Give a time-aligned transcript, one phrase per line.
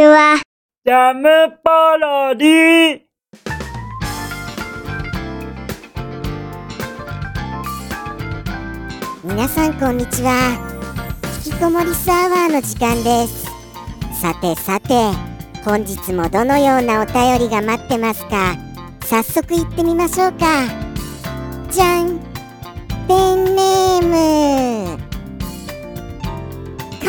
[0.00, 0.40] ちは。
[0.86, 1.28] ジャム
[1.62, 3.00] パロディ。
[9.22, 10.56] 皆さんこんにちは。
[11.44, 13.44] 引きこもりスアワーの時間です。
[14.18, 14.88] さてさて
[15.66, 18.56] 本日もどのようなお便りが待ってますか？
[19.02, 20.64] 早速行ってみましょうか。
[21.70, 22.18] じゃん。
[23.06, 24.99] ペンネーム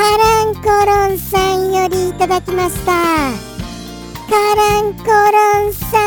[0.02, 2.92] カランコロンさんよりいただきました。
[2.92, 6.00] カランコロンさ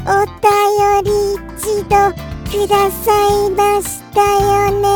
[0.00, 0.42] んお便
[1.04, 1.94] り一度
[2.50, 3.14] くださ
[3.46, 4.88] いましたよね。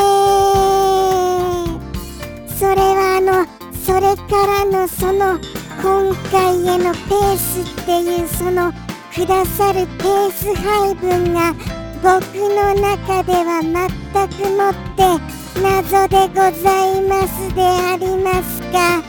[2.49, 5.39] それはあのそれからのその
[5.81, 8.73] 今回へのペースっていうその
[9.15, 11.55] くださるペース配分が
[12.03, 13.89] 僕の中では全
[14.29, 16.51] くもって謎でござ
[16.97, 19.03] いますでありますか？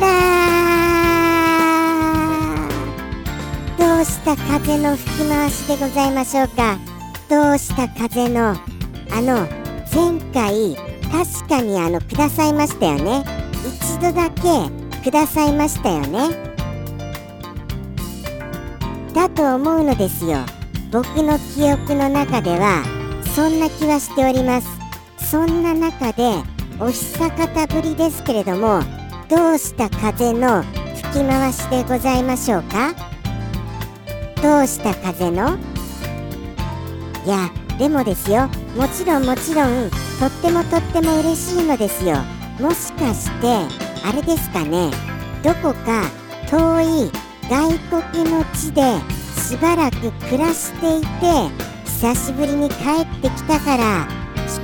[0.00, 0.04] ら
[3.78, 6.78] どうした風の吹き回しでございましょうか？
[7.28, 9.46] どうした風のあの
[9.94, 10.76] 前回
[11.10, 13.24] 確かにあのくださいましたよね。
[13.64, 14.42] 一度だけ
[15.02, 16.28] くださいましたよね。
[19.14, 20.38] だと思うのですよ。
[20.90, 22.82] 僕の記憶の中では
[23.34, 24.83] そんな気はしております。
[25.34, 26.30] そんな中で
[26.78, 28.80] お久方ぶりですけれども
[29.28, 32.94] どうした風の吹き回しでございましょうか？
[34.40, 35.58] どうした風の？
[37.26, 38.46] いやでもですよ。
[38.76, 39.90] もちろんもちろん
[40.20, 42.14] とってもとっても嬉しいのですよ。
[42.60, 43.48] もしかして
[44.06, 44.92] あれですかね？
[45.42, 46.04] どこか
[46.48, 47.10] 遠い
[47.50, 47.76] 外
[48.12, 48.82] 国の地で
[49.40, 51.06] しばらく暮らしていて
[51.86, 54.06] 久しぶりに帰ってきたから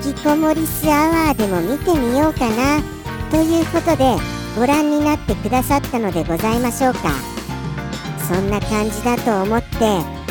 [0.05, 2.83] 引きこもりスアワーでも見てみようかな
[3.31, 4.17] ということで
[4.57, 7.11] ご覧になってくださったのでございましょうか。
[8.27, 9.69] そんな感じだと思って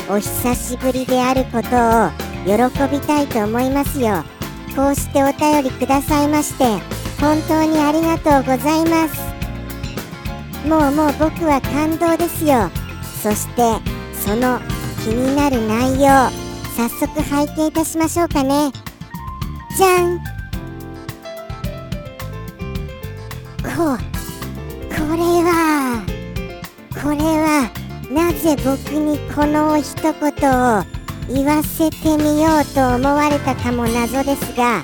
[0.10, 2.10] お久しぶりであることを
[2.46, 4.24] 喜びたいと思いますよ。
[4.76, 6.66] こうしてお便りくださいまして
[7.20, 9.30] 本当にありがとうございます。
[10.68, 12.70] もうもう僕は感動ですよ。
[13.22, 13.62] そして
[14.26, 14.60] その
[15.04, 16.10] 気になる内容
[16.76, 18.72] 早速拝見いたしましょうかね。
[19.78, 20.20] じゃん。
[23.64, 23.98] こ
[24.90, 26.04] これは
[27.02, 27.72] これは
[28.12, 30.84] なぜ僕にこの一言を
[31.34, 34.82] 言わせてみようと思われたかも謎ですが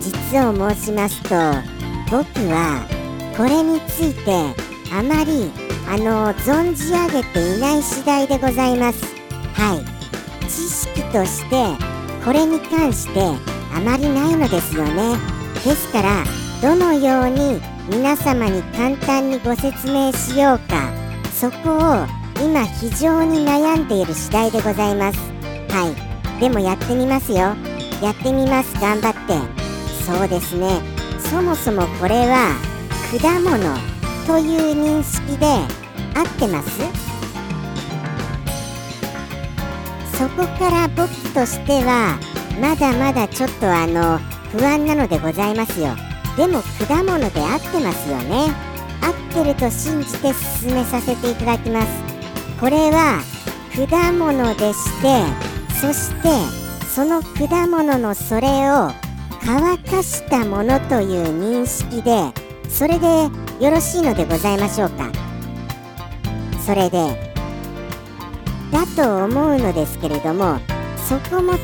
[0.00, 1.30] 実を申しますと
[2.10, 2.86] 僕は
[3.36, 4.30] これについて
[4.92, 5.50] あまり
[5.86, 9.04] あの存じ上げていない次第でございます。
[9.54, 10.00] はい。
[10.48, 11.64] 知識として
[12.24, 15.16] これに関してあまりないのですよね。
[15.64, 16.24] ですから
[16.62, 17.60] どのように
[17.90, 20.90] 皆様に簡単にご説明しようか
[21.32, 22.06] そこを
[22.44, 25.18] 今非常に悩んでいる次第でございます。
[25.70, 25.88] は
[26.36, 26.40] い。
[26.40, 27.54] でもやってみますよ。
[28.02, 28.74] やってみます。
[28.80, 29.34] 頑張って。
[30.04, 30.80] そうですね。
[31.18, 32.54] そもそもこれは
[33.20, 33.58] 果物
[34.26, 35.46] という認識で
[36.14, 36.80] 合ってます？
[40.16, 42.18] そこから僕としては
[42.60, 44.18] まだまだちょっとあの
[44.52, 45.96] 不安なのでございますよ。
[46.36, 48.48] でも果物で合ってますよね。
[49.02, 51.88] 合ってると信じて進めさせていただきます。
[52.60, 53.22] これは
[53.74, 55.24] 果物でして
[55.80, 56.28] そして
[56.94, 58.90] その果物のそれを
[59.42, 62.32] 乾かしたものという認識で
[62.68, 63.06] それで
[63.58, 65.10] よろしいのでございましょうか。
[66.66, 67.30] それで
[68.70, 70.60] だと思うのですけれども
[71.10, 71.62] そこも違っ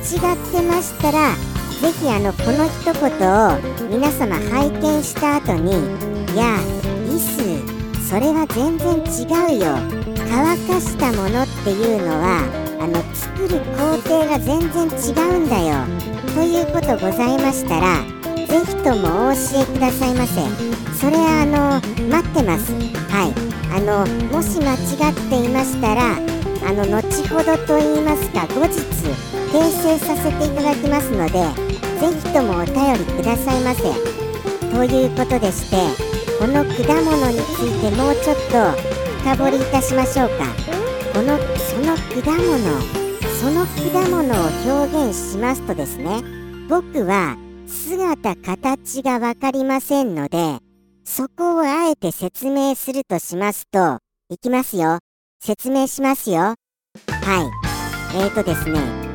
[0.50, 1.36] てましたら
[1.80, 5.70] ぜひあのこの一言を皆様拝見した後に
[6.34, 6.58] いや
[7.06, 9.78] イスそれは全然違うよ
[10.28, 12.42] 乾かしたものっていうのは
[12.80, 15.86] あの作る工程が全然違うんだよ
[16.34, 18.02] ということございましたら
[18.48, 20.40] ぜひともお教えくださいませ。
[20.98, 22.72] それあの待ってます。
[23.10, 23.56] はい。
[23.72, 33.84] あのもし間違っていましたらあの後ほどと言いますか後日訂正させていただきますのでぜひともお便りくださいませ。
[34.70, 35.76] ということでして
[36.38, 36.70] この果
[37.00, 38.72] 物についてもうちょっと
[39.22, 40.44] 深掘りいたしましょうか。
[41.14, 42.58] このその果物
[43.40, 46.22] その果物を表現しますとですね
[46.68, 50.58] 僕は姿形が分かりませんので
[51.02, 54.98] そこをあえて説明するとしますといきますよ。
[55.40, 56.36] 説明しますよ。
[56.42, 56.56] はい。
[58.18, 59.05] えーとですね。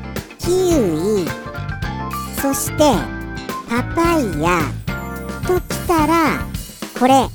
[0.41, 1.25] キウイ
[2.41, 2.83] そして
[3.69, 4.59] パパイヤ
[5.47, 6.39] ときたら
[6.99, 7.27] これ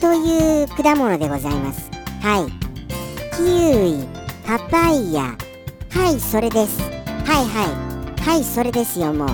[0.00, 1.90] という果物でございます。
[2.20, 2.50] はい。
[3.36, 4.06] キウイ
[4.46, 5.36] パパイヤ。
[5.90, 6.80] はいそれです。
[6.80, 8.20] はいはい。
[8.20, 9.26] はいそれですよも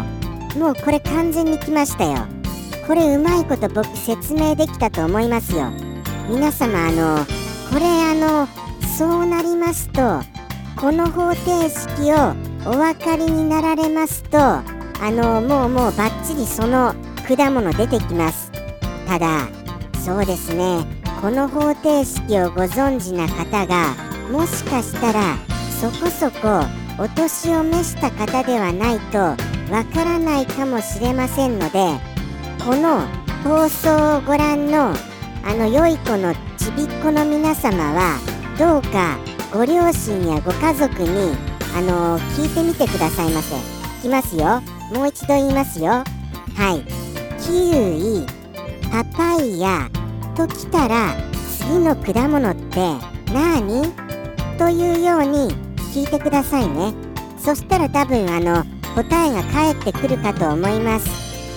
[0.56, 0.58] う。
[0.58, 2.26] もうこれ完全に来ましたよ。
[2.86, 5.70] これうまいこと僕説明できたと思いますよ。
[6.28, 7.24] 皆様あの
[7.70, 8.48] これあの
[8.98, 10.20] そうなりますと
[10.76, 14.62] この方程式をお分かりになられますとあ
[15.02, 16.94] のもうもうバッチリその
[17.26, 18.50] 果物出てきます。
[19.06, 19.48] ただ
[20.04, 20.98] そうですね。
[21.20, 23.94] この方程式をご存知な方が
[24.30, 25.36] もしかしたら
[25.80, 26.64] そこそこ
[26.96, 31.78] お年を召した方ではないとわからないかもしれませんので
[32.64, 33.00] この
[33.42, 34.94] 放送をご覧の
[35.44, 38.18] あの良い子のちびっ子の皆様は
[38.56, 39.18] どうか
[39.52, 41.36] ご両親やご家族に
[41.76, 43.56] あの聞いてみてくださいませ。
[43.56, 43.58] い
[44.02, 44.60] きますよ。
[44.92, 45.90] もう一度言いますよ。
[45.90, 46.04] は
[46.76, 46.84] い。
[47.42, 48.26] キウイ
[48.90, 49.90] パパイヤ
[50.36, 51.14] ときたら
[51.58, 52.80] 次の果物って
[53.32, 53.92] 何
[54.58, 55.54] というように
[55.94, 56.92] 聞いてくださいね。
[57.38, 58.64] そしたら多分あの
[58.94, 61.08] 答えが返ってくるかと思います。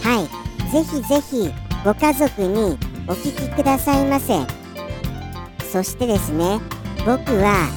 [0.05, 0.41] はい。
[0.71, 1.51] ぜひぜひ
[1.83, 4.33] ご家族にお聞きくださいませ。
[5.71, 6.59] そしてですね
[7.05, 7.67] 僕は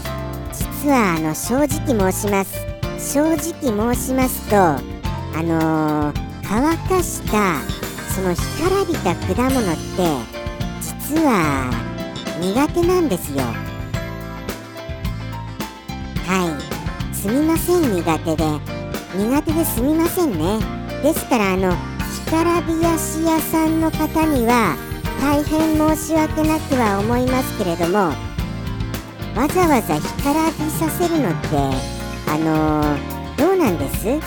[0.85, 2.53] 実はあの正直申します。
[2.99, 4.83] 正直申しますとあ
[5.43, 7.59] のー、乾かした
[8.15, 9.81] その干からびた果物って
[10.83, 11.71] 実は
[12.39, 13.45] 苦手なんですよ。
[16.27, 16.55] は
[17.11, 17.15] い。
[17.15, 18.45] すみません苦手で。
[19.17, 20.59] 苦手ですみませんね。
[21.03, 21.73] ですからあの
[22.27, 24.77] 干からびやし屋さんの方には
[25.23, 28.34] 大変申し訳なくは思いますけれども
[29.37, 31.49] わざわざ干からびさせるのって
[32.29, 34.21] あのー、どうなんです？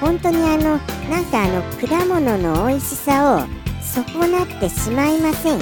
[0.00, 0.78] 本当にあの
[1.10, 3.40] なんかあの果物の美味しさを
[3.82, 5.60] 損なってしまいません？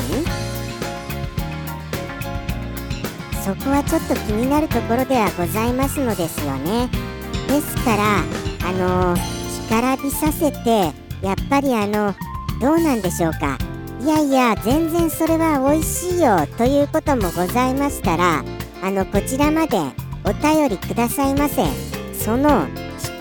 [3.43, 6.89] そこはちょっと気になるところではございますのですよね。
[7.49, 8.19] ですから
[8.69, 9.17] あの
[9.69, 10.93] 干からびさせて
[11.23, 12.15] やっぱりあの
[12.61, 13.59] どうなんでしょうか？
[14.03, 18.43] いやいや全然それは美味しいよということもございましたら
[18.83, 19.79] あのこちらまで
[20.25, 21.63] お便りくださいませ。
[22.15, 22.67] その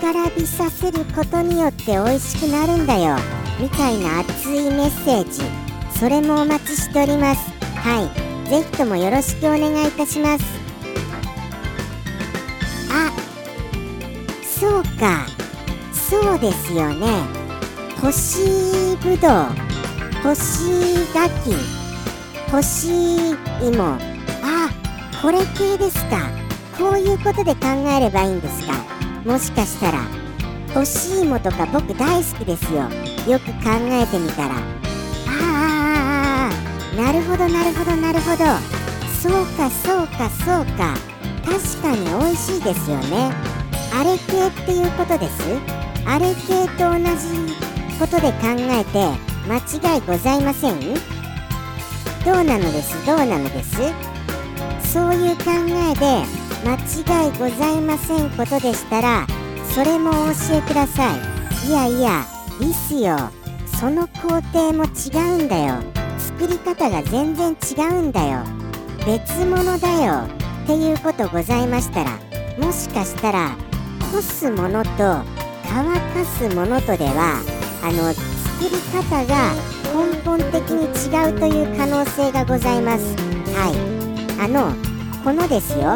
[0.00, 3.16] からびさせることによって美味しくなるんだよ。
[3.60, 5.42] みたいな熱いメッセージ。
[5.98, 7.50] それもお待ちしております。
[7.76, 8.02] は
[8.46, 8.48] い。
[8.48, 10.44] ぜひともよろしくお願いいたします。
[12.90, 13.12] あ
[14.42, 15.26] そうか。
[15.92, 17.06] そうですよね。
[18.00, 19.30] 干しぶどう。
[20.22, 21.54] 干し柿。
[22.50, 22.88] 干し
[23.62, 24.09] 芋。
[25.22, 26.30] これ系ですか？
[26.78, 28.72] こういうことで考えればいいんですか？
[29.24, 30.00] もしかしたら。
[30.72, 32.84] 干し芋とか僕大好きですよ。
[33.28, 34.54] よく考えてみたら。
[34.54, 34.58] あ
[35.28, 38.44] ああなるほどなるほどなるほど。
[39.20, 40.96] そうかそうかそうか。
[41.44, 43.30] 確かに美味しいですよね。
[43.92, 45.42] あれ系っていうことです？
[46.06, 47.54] あれ系と同じ
[47.98, 49.04] ことで考えて
[49.46, 49.58] 間
[49.94, 50.80] 違いございません？
[52.24, 53.04] どうなのです？
[53.04, 53.76] どうなのです？
[54.92, 56.24] そういう考えで
[56.68, 59.24] 間違いございませんことでしたら
[59.72, 61.68] それもお教えください。
[61.68, 62.24] いやいや
[62.60, 63.16] いいっすよ。
[63.78, 65.76] その工程も違うんだよ。
[66.18, 68.40] 作り方が全然違うんだよ。
[69.06, 70.24] 別物だよ。
[70.64, 72.18] っていうことございましたら
[72.58, 73.56] もしかしたら
[74.12, 74.90] 干すものと
[75.68, 77.40] 乾かすものとでは
[77.84, 79.54] あの作り方が
[79.94, 83.14] 根本的に違うという可能性がございます。
[83.54, 83.72] は
[84.06, 84.09] い。
[84.40, 84.72] あの
[85.22, 85.94] このですよ。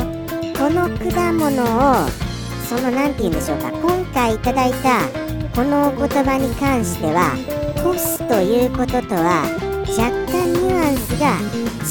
[0.59, 2.07] この果物を
[2.69, 3.71] その何て言うんでしょうか。
[3.71, 5.01] 今回いただいた
[5.55, 7.35] このお言葉に関しては
[7.83, 9.45] 干すということとは
[9.89, 11.41] 若干ニュアンスが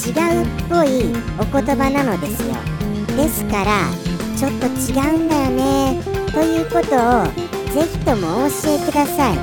[0.05, 2.53] 違うっぽいお言葉なのですよ。
[3.17, 3.89] ですから
[4.37, 7.25] ちょっと違うんだよねということを
[7.73, 9.37] ぜひともお教えください。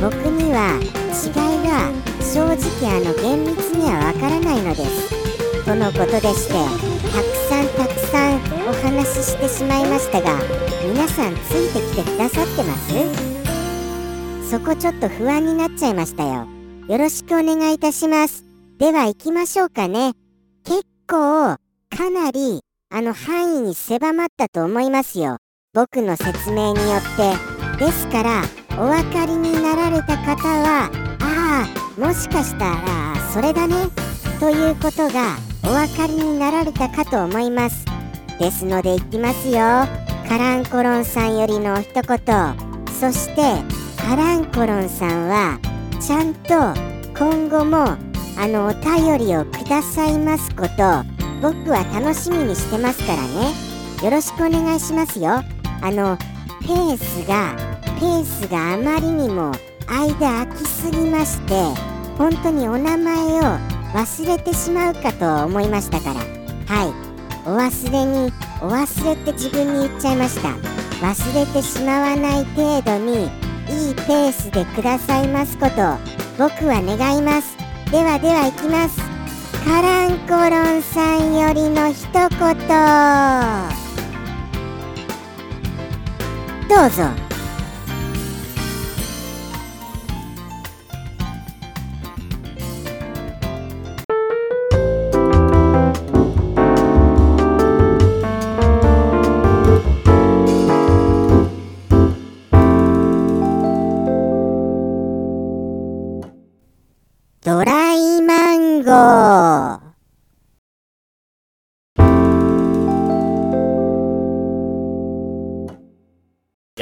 [0.00, 0.78] 僕には
[1.10, 1.90] 違いが
[2.22, 2.56] 正直
[2.88, 5.21] あの厳密にはわからないのです。
[5.64, 8.36] とのことでしてたくさんたくさん
[8.68, 10.36] お話ししてしまいましたが
[10.84, 14.50] 皆さんついてきてくださってます？
[14.50, 16.46] そこちょっと不安になっちゃいましたよ。
[16.88, 18.44] よろしくお願いいたします。
[18.78, 20.12] では行きましょうかね。
[20.64, 21.58] 結構か
[22.10, 25.38] なりあの範囲に狭まったと思いますよ。
[25.72, 27.02] 僕の説明によっ
[27.78, 27.84] て。
[27.84, 28.42] ですから
[28.72, 30.90] お分かりになられた方は
[31.20, 33.74] ああもしかしたらそれだね。
[34.42, 37.86] ということがお分かりになられたかと思います。
[38.40, 39.54] ですのでいきますよ。
[40.28, 42.02] カランコロンさんよりの一言。
[42.92, 43.42] そして
[43.96, 45.60] カランコロンさんは
[46.00, 46.54] ちゃんと
[47.16, 47.96] 今後も
[48.36, 50.72] あのお便りをくださいますこと
[51.40, 53.52] 僕は楽しみにしてますからね。
[54.02, 55.34] よろしくお願いしますよ。
[55.34, 55.44] あ
[55.92, 56.18] の
[56.62, 57.54] ペースが
[58.00, 59.52] ペースがあまりにも
[59.86, 61.54] 間空きすぎまして
[62.18, 66.20] 本当にお名前を忘れてしまうかと思いましたから。
[66.74, 66.92] はい。
[67.44, 70.50] お忘れにお忘れって自分に言っちゃいました。
[71.04, 73.24] 忘れてしまわない程度に
[73.68, 75.72] いいペースでくださいますこと
[76.38, 77.56] 僕は願います。
[77.90, 79.00] ではでは行きます。
[79.64, 82.28] カランコロンさんよりの一言。
[86.68, 87.31] どうぞ。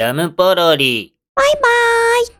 [0.01, 1.13] ジャムポロリ。
[1.35, 1.61] バイバー
[2.23, 2.27] イ。